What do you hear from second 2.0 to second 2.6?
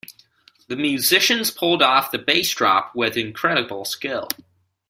the bass